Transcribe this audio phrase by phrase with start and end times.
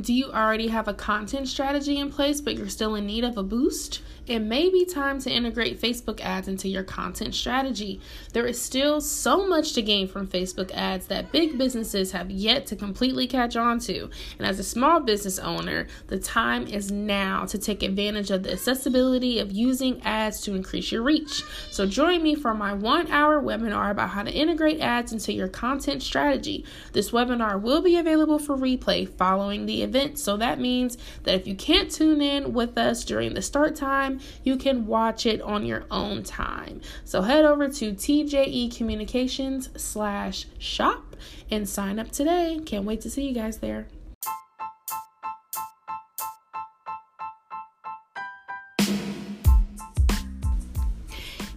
[0.00, 3.36] Do you already have a content strategy in place, but you're still in need of
[3.36, 4.00] a boost?
[4.26, 8.00] It may be time to integrate Facebook ads into your content strategy.
[8.32, 12.64] There is still so much to gain from Facebook ads that big businesses have yet
[12.66, 14.08] to completely catch on to.
[14.38, 18.52] And as a small business owner, the time is now to take advantage of the
[18.52, 21.42] accessibility of using ads to increase your reach.
[21.70, 25.48] So join me for my one hour webinar about how to integrate ads into your
[25.48, 26.64] content strategy.
[26.92, 30.18] This webinar will be available for replay following the event.
[30.18, 34.20] So that means that if you can't tune in with us during the start time,
[34.42, 36.80] you can watch it on your own time.
[37.04, 41.16] So head over to TJE Communications slash shop
[41.50, 42.60] and sign up today.
[42.64, 43.86] Can't wait to see you guys there.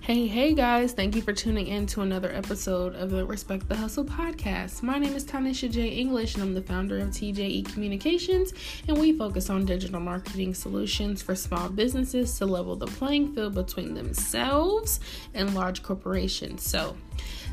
[0.05, 3.76] Hey, hey guys, thank you for tuning in to another episode of the Respect the
[3.76, 4.84] Hustle podcast.
[4.84, 5.88] My name is Tanisha J.
[5.88, 8.54] English, and I'm the founder of TJE Communications,
[8.88, 13.56] and we focus on digital marketing solutions for small businesses to level the playing field
[13.56, 15.00] between themselves
[15.34, 16.62] and large corporations.
[16.62, 16.95] So,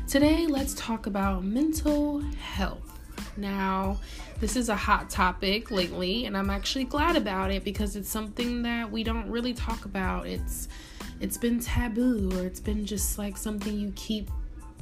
[0.07, 2.99] today let's talk about mental health.
[3.35, 3.97] Now,
[4.39, 8.61] this is a hot topic lately, and I'm actually glad about it because it's something
[8.61, 10.27] that we don't really talk about.
[10.27, 10.67] It's
[11.19, 14.29] it's been taboo or it's been just like something you keep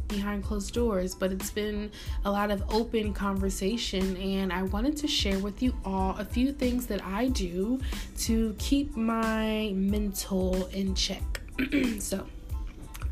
[0.08, 1.90] behind closed doors, but it's been
[2.26, 4.18] a lot of open conversation.
[4.18, 7.80] And I wanted to share with you all a few things that I do
[8.20, 11.42] to keep my mental in check.
[12.00, 12.26] so,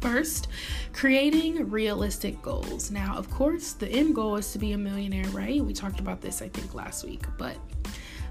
[0.02, 0.48] First,
[0.94, 2.90] creating realistic goals.
[2.90, 5.62] Now, of course, the end goal is to be a millionaire, right?
[5.62, 7.58] We talked about this, I think, last week, but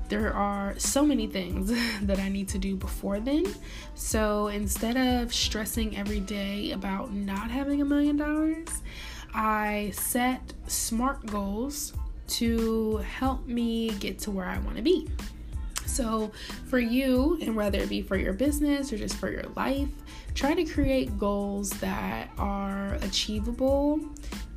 [0.09, 3.47] there are so many things that I need to do before then.
[3.95, 8.69] So instead of stressing every day about not having a million dollars,
[9.35, 11.93] I set smart goals
[12.29, 15.09] to help me get to where I want to be.
[15.87, 16.31] So,
[16.67, 19.89] for you, and whether it be for your business or just for your life,
[20.35, 23.99] try to create goals that are achievable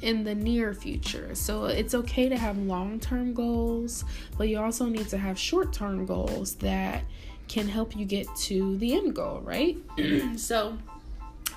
[0.02, 1.36] in the near future.
[1.36, 4.04] So it's okay to have long term goals,
[4.38, 7.04] but you also need to have short term goals that
[7.48, 9.78] can help you get to the end goal, right?
[10.38, 10.78] so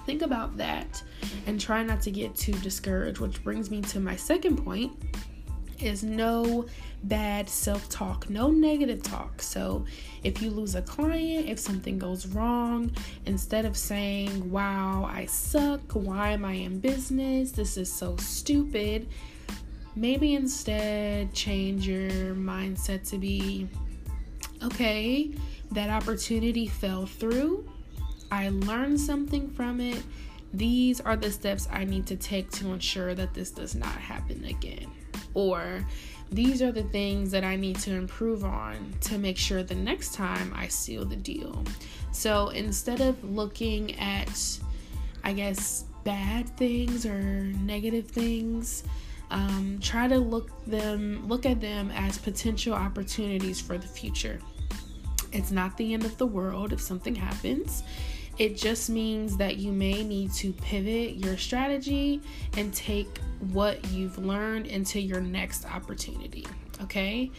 [0.06, 1.02] think about that
[1.46, 4.92] and try not to get too discouraged, which brings me to my second point
[5.84, 6.66] is no
[7.04, 9.42] bad self talk, no negative talk.
[9.42, 9.84] So,
[10.22, 12.90] if you lose a client, if something goes wrong,
[13.26, 17.52] instead of saying, Wow, I suck, why am I in business?
[17.52, 19.08] This is so stupid,
[19.94, 23.68] maybe instead change your mindset to be,
[24.62, 25.34] Okay,
[25.72, 27.68] that opportunity fell through.
[28.32, 30.02] I learned something from it.
[30.54, 34.44] These are the steps I need to take to ensure that this does not happen
[34.44, 34.90] again
[35.34, 35.84] or
[36.30, 40.14] these are the things that I need to improve on to make sure the next
[40.14, 41.62] time I seal the deal.
[42.12, 44.58] So instead of looking at,
[45.22, 48.84] I guess, bad things or negative things,
[49.30, 54.38] um, try to look them look at them as potential opportunities for the future.
[55.32, 57.82] It's not the end of the world if something happens.
[58.38, 62.20] It just means that you may need to pivot your strategy
[62.56, 63.18] and take
[63.52, 66.46] what you've learned into your next opportunity.
[66.82, 67.30] Okay.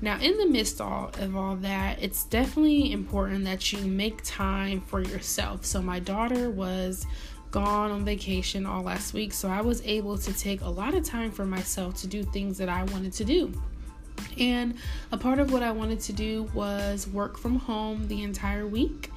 [0.00, 5.00] Now, in the midst of all that, it's definitely important that you make time for
[5.00, 5.64] yourself.
[5.64, 7.06] So, my daughter was
[7.52, 11.04] gone on vacation all last week, so I was able to take a lot of
[11.04, 13.52] time for myself to do things that I wanted to do.
[14.38, 14.76] And
[15.10, 19.10] a part of what I wanted to do was work from home the entire week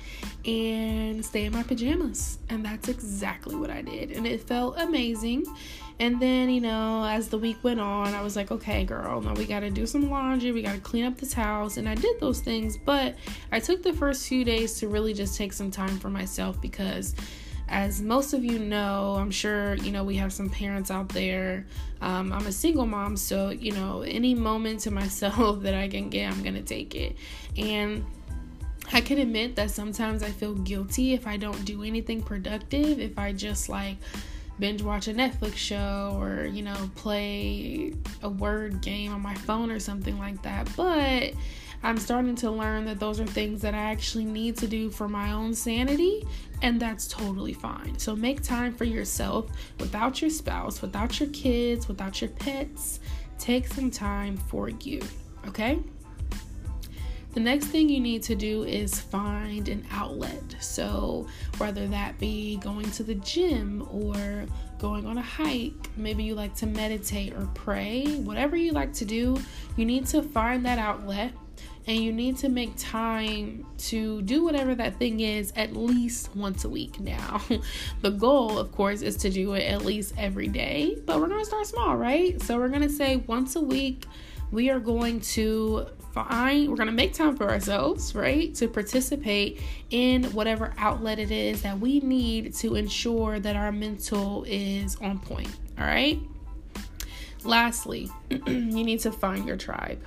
[0.46, 2.38] and stay in my pajamas.
[2.50, 4.12] And that's exactly what I did.
[4.12, 5.46] And it felt amazing.
[6.00, 9.34] And then, you know, as the week went on, I was like, okay, girl, now
[9.34, 10.52] we got to do some laundry.
[10.52, 11.78] We got to clean up this house.
[11.78, 12.78] And I did those things.
[12.78, 13.16] But
[13.52, 17.16] I took the first few days to really just take some time for myself because
[17.68, 21.66] as most of you know, I'm sure you know we have some parents out there.
[22.02, 26.10] Um, I'm a single mom, so you know any moment to myself that I can
[26.10, 27.16] get, I'm gonna take it.
[27.58, 28.06] And
[28.94, 33.00] I can admit that sometimes I feel guilty if I don't do anything productive.
[33.00, 33.98] If I just like
[34.60, 37.94] binge watch a Netflix show or you know play
[38.24, 41.34] a word game on my phone or something like that, but
[41.84, 45.08] I'm starting to learn that those are things that I actually need to do for
[45.08, 46.26] my own sanity,
[46.62, 48.00] and that's totally fine.
[48.00, 53.02] So make time for yourself without your spouse, without your kids, without your pets.
[53.38, 55.02] Take some time for you,
[55.48, 55.80] okay?
[57.36, 60.56] The next thing you need to do is find an outlet.
[60.62, 61.28] So,
[61.58, 64.46] whether that be going to the gym or
[64.80, 69.06] going on a hike, maybe you like to meditate or pray, whatever you like to
[69.06, 69.38] do,
[69.76, 71.34] you need to find that outlet
[71.88, 76.64] and you need to make time to do whatever that thing is at least once
[76.64, 77.42] a week now.
[78.02, 81.44] the goal, of course, is to do it at least every day, but we're to
[81.44, 82.42] start small, right?
[82.42, 84.06] So we're to say once a week,
[84.52, 88.56] we are going to find, we're going to make time for ourselves, right?
[88.56, 89.60] To participate
[89.90, 95.20] in whatever outlet it is that we need to ensure that our mental is on
[95.20, 96.18] point, all right?
[97.44, 100.02] Lastly, you need to find your tribe.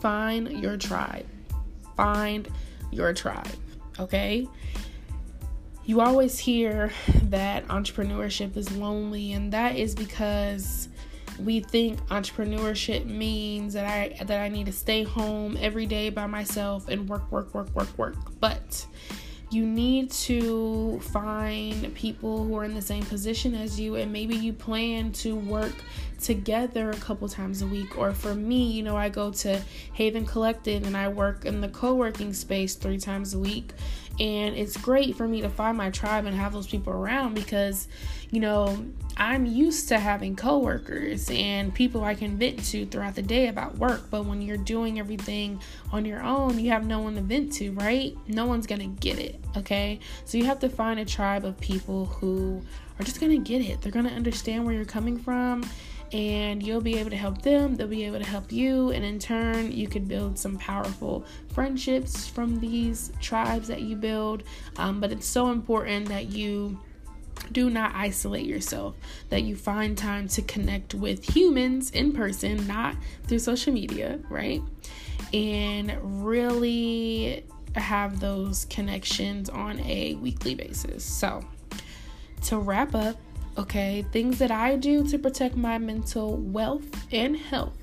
[0.00, 1.26] Find your tribe.
[1.96, 2.48] Find
[2.92, 3.48] your tribe.
[3.98, 4.46] Okay?
[5.84, 6.92] You always hear
[7.24, 10.88] that entrepreneurship is lonely, and that is because
[11.38, 16.26] we think entrepreneurship means that I that I need to stay home every day by
[16.26, 18.16] myself and work work work work work.
[18.40, 18.86] But
[19.52, 24.34] you need to find people who are in the same position as you and maybe
[24.34, 25.74] you plan to work
[26.20, 29.60] together a couple times a week or for me you know i go to
[29.92, 33.72] haven collective and i work in the co-working space three times a week
[34.20, 37.88] and it's great for me to find my tribe and have those people around because
[38.30, 38.84] you know
[39.16, 43.76] i'm used to having coworkers and people i can vent to throughout the day about
[43.78, 44.10] work.
[44.10, 45.60] But when you're doing everything
[45.92, 48.16] on your own you have no one to vent to right?
[48.28, 49.98] No one's gonna get it okay?
[50.24, 52.62] So you have to find a tribe of people who
[52.98, 53.80] are just gonna get it.
[53.80, 55.64] They're gonna understand where you're coming from
[56.12, 59.18] and you'll be able to help them, they'll be able to help you, and in
[59.18, 61.24] turn, you could build some powerful
[61.54, 64.42] friendships from these tribes that you build.
[64.76, 66.78] Um, but it's so important that you
[67.50, 68.94] do not isolate yourself,
[69.30, 72.94] that you find time to connect with humans in person, not
[73.24, 74.62] through social media, right?
[75.32, 77.44] And really
[77.74, 81.04] have those connections on a weekly basis.
[81.04, 81.42] So,
[82.42, 83.16] to wrap up,
[83.58, 87.76] Okay, things that I do to protect my mental wealth and health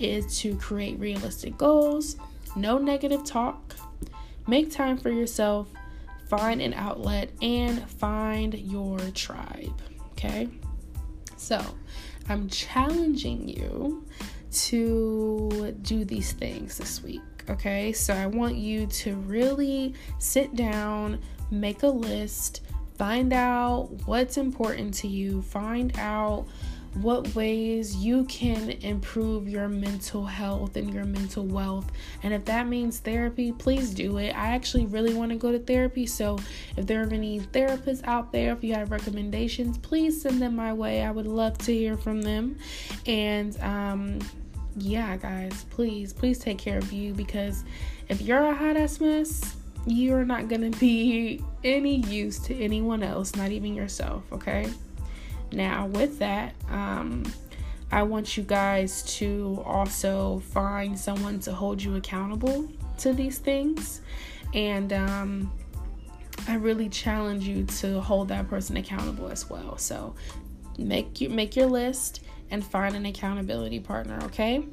[0.00, 2.16] is to create realistic goals,
[2.56, 3.76] no negative talk,
[4.48, 5.68] make time for yourself,
[6.28, 9.80] find an outlet, and find your tribe.
[10.12, 10.48] Okay,
[11.36, 11.64] so
[12.28, 14.04] I'm challenging you
[14.52, 17.22] to do these things this week.
[17.50, 21.20] Okay, so I want you to really sit down,
[21.50, 22.62] make a list,
[22.96, 25.42] Find out what's important to you.
[25.42, 26.46] Find out
[26.94, 31.90] what ways you can improve your mental health and your mental wealth.
[32.22, 34.30] And if that means therapy, please do it.
[34.30, 36.06] I actually really want to go to therapy.
[36.06, 36.38] So
[36.76, 40.72] if there are any therapists out there, if you have recommendations, please send them my
[40.72, 41.02] way.
[41.02, 42.58] I would love to hear from them.
[43.06, 44.20] And um,
[44.76, 47.64] yeah, guys, please, please take care of you because
[48.08, 53.02] if you're a hot ass mess, you're not going to be any use to anyone
[53.02, 54.70] else, not even yourself, okay?
[55.52, 57.24] Now, with that, um,
[57.92, 64.00] I want you guys to also find someone to hold you accountable to these things.
[64.52, 65.52] And um,
[66.48, 69.78] I really challenge you to hold that person accountable as well.
[69.78, 70.14] So
[70.78, 72.20] make you make your list
[72.50, 74.64] and find an accountability partner, okay?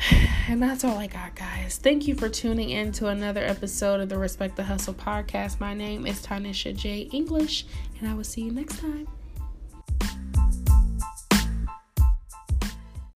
[0.48, 1.78] And that's all I got, guys.
[1.80, 5.60] Thank you for tuning in to another episode of the Respect the Hustle podcast.
[5.60, 7.08] My name is Tanisha J.
[7.12, 7.66] English,
[7.98, 9.06] and I will see you next time.